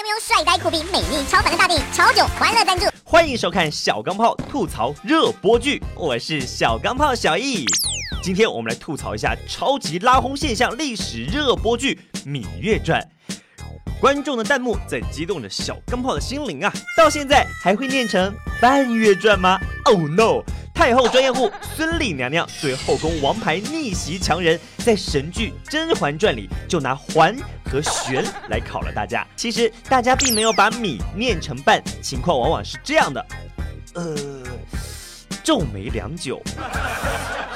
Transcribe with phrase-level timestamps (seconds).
[0.00, 1.84] 有没有帅呆酷毙、美丽超凡的大电影？
[1.92, 2.86] 超九欢乐赞助。
[3.04, 7.66] 欢迎收看小钢炮吐槽热播剧，我是小钢炮小易。
[8.22, 13.06] 今天我们来吐槽一下超级拉轰现象历史热播剧《芈月传》。
[14.00, 16.72] 观众的弹幕在激动着小钢炮的心灵啊！
[16.96, 20.42] 到现在还会念成半月传吗？Oh no！
[20.80, 27.36] 太后专业户孙俪娘娘对后宫王牌逆袭强人，在神剧《甄嬛传》里就拿环
[27.70, 29.26] 和玄来考了大家。
[29.36, 33.26] 其实大家并没有把米念成半，情况往往是这样的。
[33.92, 34.16] 呃，
[35.44, 36.40] 皱眉良久。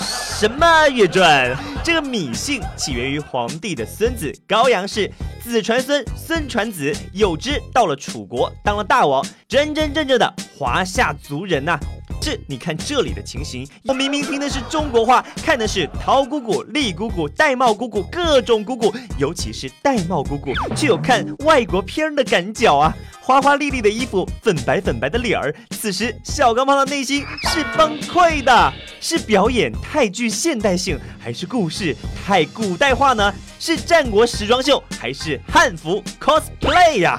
[0.00, 1.54] 什么月传？
[1.84, 5.12] 这个芈姓起源于皇帝的孙子高阳氏，
[5.44, 11.78] 子传孙，孙传子，有之到了楚国当了大王，真真正正的华夏族人呐。
[12.20, 22.94] 这你看这里的情形，我明明听的是中国话，看的是陶姑姑、丽姑姑、玳瑁姑姑各种姑姑，尤其是玳瑁姑姑，却有看外国片的感觉啊！
[23.20, 28.72] 花花丽丽的衣服，粉白粉白的脸儿，此时小钢炮的内心是崩溃的。
[29.00, 31.96] 是表演太具现代性，还是故事
[32.26, 33.32] 太古代化呢？
[33.58, 37.18] 是战国时装秀，还是汉服 cosplay 呀？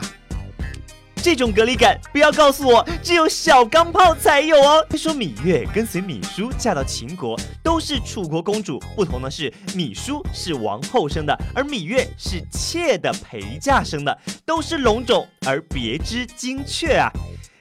[1.21, 4.83] 这种隔离感，不要告诉我只有小钢炮才有哦。
[4.89, 8.79] 听说芈月跟随芈姝嫁到秦国，都是楚国公主。
[8.95, 17.11] 不同的是，芈姝是王后生的，而芈月是妾的陪嫁生的，都是龙种，而别枝精确啊。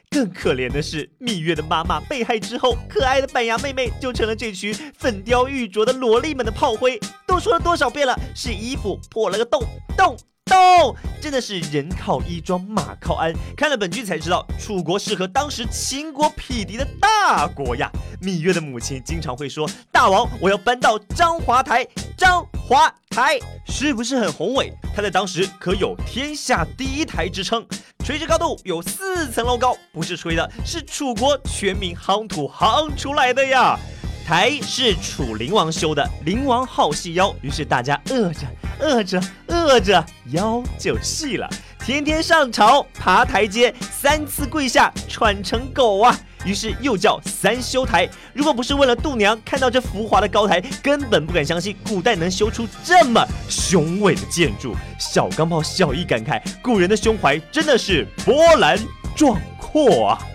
[0.09, 6.99] 更可怜的是，芈月的妈妈被害之后，可爱的板牙妹妹就成了这群粉雕玉琢的萝莉们的炮灰。
[7.27, 9.61] 都说了多少遍了，是衣服破了个洞，
[9.95, 10.17] 洞。
[10.51, 13.33] 动，真的是人靠衣装，马靠鞍。
[13.55, 17.89] 看了本剧才知道，楚国是和当时秦国匹敌的大国呀。
[18.21, 24.71] 芈月的母亲经常会说：“大王，我要搬到章华台。”章华台是不是很宏伟？
[24.95, 27.65] 它在当时可有天下第一台之称，
[28.05, 33.79] 垂直高度有四层楼高，不是吹的，是楚国全民夯土夯出来的呀。
[34.23, 38.41] 台是楚灵王修的，灵王好细腰，于是大家饿着。
[38.79, 39.21] 饿着
[39.61, 41.49] 饿着，腰就细了。
[41.79, 46.19] 天天上朝爬台阶，三次跪下喘成狗啊！
[46.45, 48.07] 于是又叫三修台。
[48.33, 54.75] 如果不是问了度娘，看到这浮华的高台，根本不敢相信古代能修出这么雄伟的建筑。
[54.99, 58.77] 小钢炮小易感慨，古人的胸怀真的是波澜
[59.15, 60.27] 壮阔啊！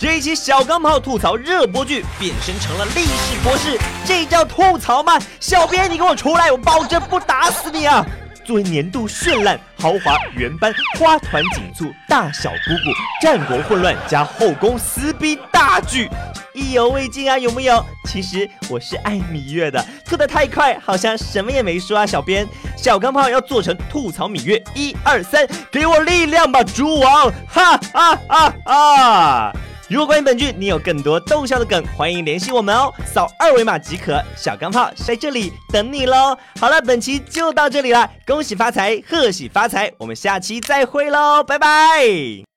[0.00, 5.18] 这一期小钢炮吐槽热播剧变身成了历史博士，这叫吐槽吗？
[5.38, 8.02] 小编，你给我出来，我保证不打死你啊！
[8.42, 12.90] 作为年度绚烂、豪华、原班、花团锦簇、大小姑姑、
[13.20, 16.08] 战国混乱加后宫撕逼大剧，
[16.54, 17.84] 意犹未尽啊，有没有？
[18.06, 22.06] 其实我是爱芈月的，吐得太快，好像什么也没说啊。
[22.06, 27.30] 小编，小钢炮要做成吐槽芈月，一二三，给我力量吧，猪王！
[27.46, 29.52] 哈哈哈哈！
[29.90, 34.22] 如果关于本剧你有更多逗笑的梗，欢迎联系我们哦，扫二维码即可。
[34.36, 36.38] 小钢炮在这里等你喽。
[36.60, 42.49] 好了，本期就到这里了，恭喜发财，贺喜发财，我们下期再会喽，拜拜。